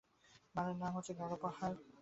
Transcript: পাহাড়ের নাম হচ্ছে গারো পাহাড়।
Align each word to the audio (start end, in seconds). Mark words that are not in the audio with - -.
পাহাড়ের 0.55 0.77
নাম 0.77 0.91
হচ্ছে 0.95 1.13
গারো 1.13 1.37
পাহাড়। 1.43 1.75